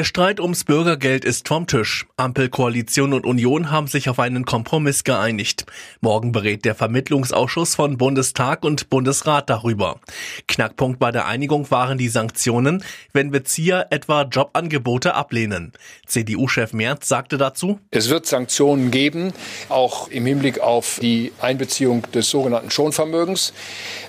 Der 0.00 0.04
Streit 0.06 0.40
ums 0.40 0.64
Bürgergeld 0.64 1.26
ist 1.26 1.46
vom 1.46 1.66
Tisch. 1.66 2.06
Ampel, 2.16 2.48
Koalition 2.48 3.12
und 3.12 3.26
Union 3.26 3.70
haben 3.70 3.86
sich 3.86 4.08
auf 4.08 4.18
einen 4.18 4.46
Kompromiss 4.46 5.04
geeinigt. 5.04 5.66
Morgen 6.00 6.32
berät 6.32 6.64
der 6.64 6.74
Vermittlungsausschuss 6.74 7.74
von 7.74 7.98
Bundestag 7.98 8.64
und 8.64 8.88
Bundesrat 8.88 9.50
darüber. 9.50 10.00
Knackpunkt 10.48 10.98
bei 11.00 11.12
der 11.12 11.26
Einigung 11.26 11.70
waren 11.70 11.98
die 11.98 12.08
Sanktionen, 12.08 12.82
wenn 13.12 13.30
Bezieher 13.30 13.88
etwa 13.90 14.22
Jobangebote 14.22 15.14
ablehnen. 15.14 15.72
CDU-Chef 16.06 16.72
Merz 16.72 17.06
sagte 17.06 17.36
dazu, 17.36 17.78
Es 17.90 18.08
wird 18.08 18.24
Sanktionen 18.24 18.90
geben, 18.90 19.34
auch 19.68 20.08
im 20.08 20.24
Hinblick 20.24 20.60
auf 20.60 20.98
die 21.02 21.30
Einbeziehung 21.42 22.10
des 22.14 22.30
sogenannten 22.30 22.70
Schonvermögens. 22.70 23.52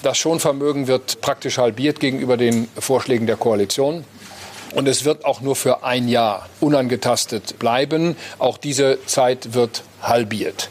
Das 0.04 0.18
Schonvermögen 0.18 0.88
wird 0.88 1.20
praktisch 1.20 1.58
halbiert 1.58 2.00
gegenüber 2.00 2.38
den 2.38 2.70
Vorschlägen 2.80 3.28
der 3.28 3.36
Koalition. 3.36 4.06
Und 4.74 4.88
es 4.88 5.06
wird 5.06 5.26
auch 5.26 5.42
nur 5.42 5.56
für 5.56 5.84
ein 5.84 6.08
Jahr 6.08 6.48
unangetastet 6.60 7.60
bleiben. 7.60 8.16
Auch 8.40 8.58
diese 8.58 9.00
Zeit 9.06 9.54
wird 9.54 9.84
halbiert. 10.02 10.70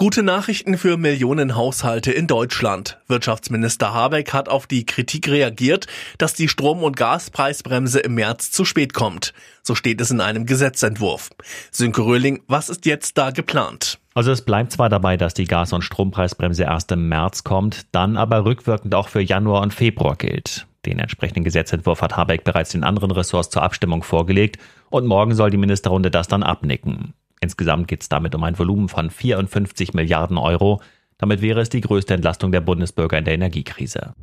Gute 0.00 0.22
Nachrichten 0.22 0.78
für 0.78 0.96
Millionen 0.96 1.56
Haushalte 1.56 2.10
in 2.10 2.26
Deutschland. 2.26 2.98
Wirtschaftsminister 3.06 3.92
Habeck 3.92 4.32
hat 4.32 4.48
auf 4.48 4.66
die 4.66 4.86
Kritik 4.86 5.28
reagiert, 5.28 5.88
dass 6.16 6.32
die 6.32 6.48
Strom- 6.48 6.82
und 6.82 6.96
Gaspreisbremse 6.96 8.00
im 8.00 8.14
März 8.14 8.50
zu 8.50 8.64
spät 8.64 8.94
kommt. 8.94 9.34
So 9.62 9.74
steht 9.74 10.00
es 10.00 10.10
in 10.10 10.22
einem 10.22 10.46
Gesetzentwurf. 10.46 11.28
Sönke 11.70 12.00
Röhling, 12.00 12.40
was 12.46 12.70
ist 12.70 12.86
jetzt 12.86 13.18
da 13.18 13.30
geplant? 13.30 13.98
Also 14.14 14.32
es 14.32 14.42
bleibt 14.42 14.72
zwar 14.72 14.88
dabei, 14.88 15.18
dass 15.18 15.34
die 15.34 15.44
Gas- 15.44 15.74
und 15.74 15.82
Strompreisbremse 15.82 16.62
erst 16.62 16.90
im 16.92 17.06
März 17.10 17.44
kommt, 17.44 17.84
dann 17.92 18.16
aber 18.16 18.46
rückwirkend 18.46 18.94
auch 18.94 19.08
für 19.08 19.20
Januar 19.20 19.60
und 19.60 19.74
Februar 19.74 20.16
gilt. 20.16 20.66
Den 20.86 20.98
entsprechenden 20.98 21.44
Gesetzentwurf 21.44 22.00
hat 22.00 22.16
Habeck 22.16 22.44
bereits 22.44 22.70
den 22.70 22.84
anderen 22.84 23.10
Ressorts 23.10 23.50
zur 23.50 23.62
Abstimmung 23.62 24.02
vorgelegt 24.02 24.58
und 24.88 25.06
morgen 25.06 25.34
soll 25.34 25.50
die 25.50 25.58
Ministerrunde 25.58 26.10
das 26.10 26.28
dann 26.28 26.42
abnicken. 26.42 27.14
Insgesamt 27.40 27.88
geht 27.88 28.02
es 28.02 28.08
damit 28.08 28.34
um 28.34 28.44
ein 28.44 28.58
Volumen 28.58 28.88
von 28.88 29.10
54 29.10 29.94
Milliarden 29.94 30.38
Euro. 30.38 30.80
Damit 31.18 31.42
wäre 31.42 31.60
es 31.60 31.68
die 31.68 31.80
größte 31.80 32.14
Entlastung 32.14 32.52
der 32.52 32.60
Bundesbürger 32.60 33.18
in 33.18 33.24
der 33.24 33.34
Energiekrise. 33.34 34.14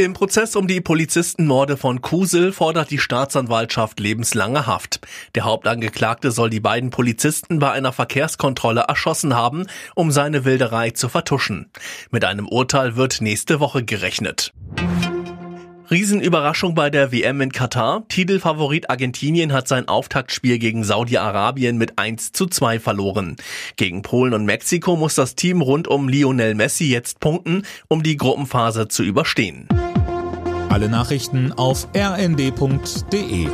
Im 0.00 0.14
Prozess 0.14 0.56
um 0.56 0.66
die 0.66 0.80
Polizistenmorde 0.80 1.76
von 1.76 2.00
Kusel 2.00 2.52
fordert 2.52 2.90
die 2.90 2.98
Staatsanwaltschaft 2.98 4.00
lebenslange 4.00 4.66
Haft. 4.66 5.06
Der 5.34 5.44
Hauptangeklagte 5.44 6.30
soll 6.30 6.48
die 6.48 6.58
beiden 6.58 6.88
Polizisten 6.88 7.58
bei 7.58 7.70
einer 7.72 7.92
Verkehrskontrolle 7.92 8.86
erschossen 8.88 9.34
haben, 9.34 9.66
um 9.94 10.10
seine 10.10 10.46
Wilderei 10.46 10.92
zu 10.92 11.10
vertuschen. 11.10 11.70
Mit 12.10 12.24
einem 12.24 12.48
Urteil 12.48 12.96
wird 12.96 13.20
nächste 13.20 13.60
Woche 13.60 13.84
gerechnet. 13.84 14.54
Riesenüberraschung 15.90 16.76
bei 16.76 16.88
der 16.88 17.10
WM 17.10 17.40
in 17.40 17.50
Katar. 17.50 18.04
Titelfavorit 18.06 18.90
Argentinien 18.90 19.52
hat 19.52 19.66
sein 19.66 19.88
Auftaktspiel 19.88 20.60
gegen 20.60 20.84
Saudi-Arabien 20.84 21.78
mit 21.78 21.98
1 21.98 22.30
zu 22.30 22.46
2 22.46 22.78
verloren. 22.78 23.36
Gegen 23.74 24.02
Polen 24.02 24.32
und 24.32 24.44
Mexiko 24.44 24.94
muss 24.94 25.16
das 25.16 25.34
Team 25.34 25.62
rund 25.62 25.88
um 25.88 26.08
Lionel 26.08 26.54
Messi 26.54 26.84
jetzt 26.84 27.18
punkten, 27.18 27.64
um 27.88 28.04
die 28.04 28.16
Gruppenphase 28.16 28.86
zu 28.86 29.02
überstehen. 29.02 29.66
Alle 30.68 30.88
Nachrichten 30.88 31.52
auf 31.52 31.88
rnd.de 31.96 33.48